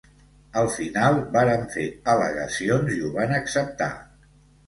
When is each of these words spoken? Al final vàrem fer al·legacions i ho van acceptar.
Al 0.61 0.69
final 0.75 1.17
vàrem 1.35 1.67
fer 1.75 1.85
al·legacions 2.13 2.91
i 2.97 2.97
ho 3.09 3.13
van 3.19 3.35
acceptar. 3.41 3.91